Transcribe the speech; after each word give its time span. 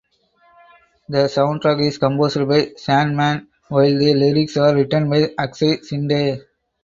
The 1.09 1.25
soundtrack 1.27 1.87
is 1.87 1.99
composed 1.99 2.37
by 2.47 2.71
Sandmann 2.75 3.45
while 3.69 3.99
the 3.99 4.15
lyrics 4.15 4.57
are 4.57 4.73
written 4.73 5.07
by 5.11 5.29
Akshay 5.37 5.77
Shinde. 5.83 6.41